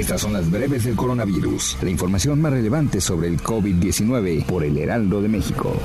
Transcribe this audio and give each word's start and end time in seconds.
Estas 0.00 0.20
son 0.22 0.32
las 0.32 0.50
breves 0.50 0.84
del 0.84 0.96
coronavirus, 0.96 1.76
la 1.82 1.90
información 1.90 2.40
más 2.40 2.52
relevante 2.52 3.02
sobre 3.02 3.28
el 3.28 3.38
COVID-19 3.38 4.46
por 4.46 4.64
el 4.64 4.78
Heraldo 4.78 5.20
de 5.20 5.28
México. 5.28 5.76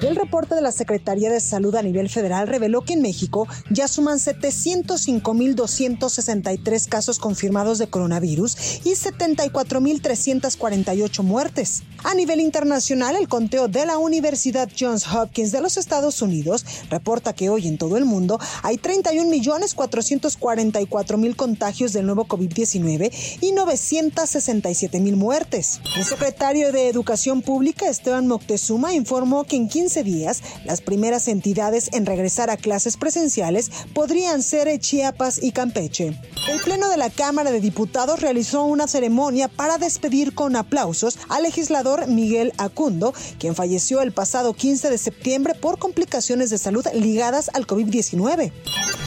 El 0.00 0.16
reporte 0.16 0.54
de 0.54 0.62
la 0.62 0.72
Secretaría 0.72 1.28
de 1.28 1.40
Salud 1.40 1.74
a 1.74 1.82
nivel 1.82 2.08
federal 2.08 2.48
reveló 2.48 2.80
que 2.80 2.94
en 2.94 3.02
México 3.02 3.46
ya 3.68 3.86
suman 3.86 4.18
705.263 4.18 6.88
casos 6.88 7.18
confirmados 7.18 7.76
de 7.78 7.90
coronavirus 7.90 8.56
y 8.86 8.92
74.348 8.92 11.22
muertes. 11.22 11.82
A 12.04 12.14
nivel 12.14 12.40
internacional, 12.40 13.16
el 13.16 13.26
conteo 13.26 13.66
de 13.66 13.84
la 13.84 13.98
Universidad 13.98 14.70
Johns 14.78 15.04
Hopkins 15.12 15.50
de 15.50 15.60
los 15.60 15.76
Estados 15.76 16.22
Unidos 16.22 16.64
reporta 16.90 17.32
que 17.32 17.50
hoy 17.50 17.66
en 17.66 17.76
todo 17.76 17.96
el 17.96 18.04
mundo 18.04 18.38
hay 18.62 18.76
31.444.000 18.76 21.34
contagios 21.34 21.92
del 21.92 22.06
nuevo 22.06 22.26
COVID-19 22.26 23.10
y 23.40 23.50
967.000 23.50 25.16
muertes. 25.16 25.80
El 25.96 26.04
secretario 26.04 26.70
de 26.70 26.88
Educación 26.88 27.42
Pública, 27.42 27.88
Esteban 27.88 28.28
Moctezuma, 28.28 28.94
informó 28.94 29.42
que 29.42 29.56
en 29.56 29.68
15 29.68 30.04
días, 30.04 30.44
las 30.64 30.80
primeras 30.80 31.26
entidades 31.26 31.90
en 31.92 32.06
regresar 32.06 32.48
a 32.48 32.56
clases 32.56 32.96
presenciales 32.96 33.72
podrían 33.92 34.44
ser 34.44 34.68
Chiapas 34.78 35.42
y 35.42 35.50
Campeche. 35.50 36.16
El 36.48 36.60
Pleno 36.60 36.88
de 36.88 36.96
la 36.96 37.10
Cámara 37.10 37.50
de 37.50 37.60
Diputados 37.60 38.20
realizó 38.20 38.62
una 38.64 38.86
ceremonia 38.86 39.48
para 39.48 39.78
despedir 39.78 40.32
con 40.34 40.54
aplausos 40.54 41.18
al 41.28 41.42
legislador 41.42 41.88
Miguel 42.06 42.52
Acundo, 42.58 43.12
quien 43.38 43.54
falleció 43.54 44.02
el 44.02 44.12
pasado 44.12 44.54
15 44.54 44.90
de 44.90 44.98
septiembre 44.98 45.54
por 45.54 45.78
complicaciones 45.78 46.50
de 46.50 46.58
salud 46.58 46.86
ligadas 46.94 47.50
al 47.54 47.66
COVID-19. 47.66 48.52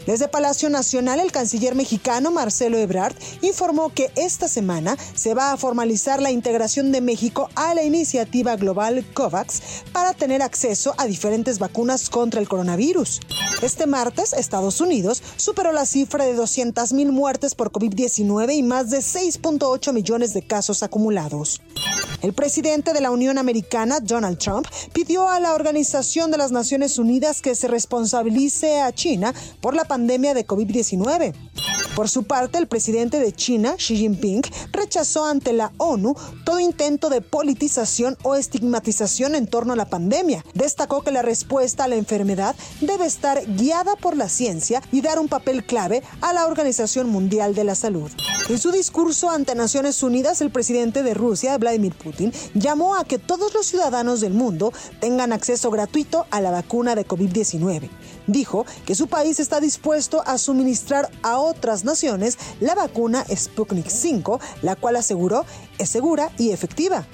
Desde 0.05 0.27
Palacio 0.27 0.69
Nacional, 0.69 1.19
el 1.19 1.31
canciller 1.31 1.75
mexicano 1.75 2.31
Marcelo 2.31 2.77
Ebrard 2.77 3.15
informó 3.41 3.89
que 3.89 4.11
esta 4.15 4.47
semana 4.47 4.97
se 5.13 5.35
va 5.35 5.51
a 5.51 5.57
formalizar 5.57 6.21
la 6.21 6.31
integración 6.31 6.91
de 6.91 7.01
México 7.01 7.49
a 7.55 7.75
la 7.75 7.83
iniciativa 7.83 8.55
global 8.55 9.05
COVAX 9.13 9.61
para 9.93 10.13
tener 10.13 10.41
acceso 10.41 10.95
a 10.97 11.05
diferentes 11.05 11.59
vacunas 11.59 12.09
contra 12.09 12.39
el 12.41 12.49
coronavirus. 12.49 13.19
Este 13.61 13.85
martes, 13.85 14.33
Estados 14.33 14.81
Unidos 14.81 15.21
superó 15.35 15.71
la 15.71 15.85
cifra 15.85 16.25
de 16.25 16.35
200.000 16.35 17.11
muertes 17.11 17.53
por 17.53 17.71
COVID-19 17.71 18.55
y 18.55 18.63
más 18.63 18.89
de 18.89 18.99
6.8 18.99 19.93
millones 19.93 20.33
de 20.33 20.41
casos 20.41 20.81
acumulados. 20.81 21.61
El 22.21 22.33
presidente 22.33 22.93
de 22.93 23.01
la 23.01 23.09
Unión 23.09 23.39
Americana, 23.39 23.99
Donald 23.99 24.37
Trump, 24.37 24.67
pidió 24.93 25.27
a 25.27 25.39
la 25.39 25.55
Organización 25.55 26.29
de 26.29 26.37
las 26.37 26.51
Naciones 26.51 26.99
Unidas 26.99 27.41
que 27.41 27.55
se 27.55 27.67
responsabilice 27.67 28.79
a 28.81 28.93
China 28.93 29.33
por 29.59 29.73
la 29.73 29.85
pandemia 29.91 30.33
de 30.33 30.47
COVID-19. 30.47 31.33
Por 31.97 32.07
su 32.07 32.23
parte, 32.23 32.57
el 32.57 32.67
presidente 32.67 33.19
de 33.19 33.33
China, 33.33 33.75
Xi 33.75 33.97
Jinping, 33.97 34.41
rechazó 34.71 35.25
ante 35.25 35.51
la 35.51 35.73
ONU 35.75 36.15
todo 36.45 36.61
intento 36.61 37.09
de 37.09 37.19
politización 37.19 38.17
o 38.23 38.35
estigmatización 38.35 39.35
en 39.35 39.47
torno 39.47 39.73
a 39.73 39.75
la 39.75 39.89
pandemia. 39.89 40.45
Destacó 40.53 41.01
que 41.01 41.11
la 41.11 41.21
respuesta 41.21 41.83
a 41.83 41.87
la 41.89 41.97
enfermedad 41.97 42.55
debe 42.79 43.05
estar 43.05 43.45
guiada 43.57 43.97
por 43.97 44.15
la 44.15 44.29
ciencia 44.29 44.81
y 44.93 45.01
dar 45.01 45.19
un 45.19 45.27
papel 45.27 45.65
clave 45.65 46.03
a 46.21 46.31
la 46.31 46.47
Organización 46.47 47.09
Mundial 47.09 47.53
de 47.53 47.65
la 47.65 47.75
Salud. 47.75 48.09
En 48.47 48.57
su 48.57 48.71
discurso 48.71 49.29
ante 49.29 49.55
Naciones 49.55 50.01
Unidas, 50.03 50.39
el 50.39 50.51
presidente 50.51 51.03
de 51.03 51.13
Rusia, 51.13 51.57
Vladimir 51.57 51.93
Putin, 51.95 52.31
llamó 52.53 52.95
a 52.95 53.03
que 53.03 53.19
todos 53.19 53.53
los 53.53 53.65
ciudadanos 53.65 54.21
del 54.21 54.33
mundo 54.33 54.71
tengan 55.01 55.33
acceso 55.33 55.69
gratuito 55.69 56.25
a 56.31 56.39
la 56.39 56.51
vacuna 56.51 56.95
de 56.95 57.05
COVID-19 57.05 57.89
dijo 58.27 58.65
que 58.85 58.95
su 58.95 59.07
país 59.07 59.39
está 59.39 59.59
dispuesto 59.59 60.23
a 60.25 60.37
suministrar 60.37 61.09
a 61.23 61.37
otras 61.39 61.83
naciones 61.83 62.37
la 62.59 62.75
vacuna 62.75 63.25
Sputnik 63.33 63.89
5, 63.89 64.39
la 64.61 64.75
cual 64.75 64.95
aseguró 64.95 65.45
es 65.77 65.89
segura 65.89 66.31
y 66.37 66.51
efectiva. 66.51 67.05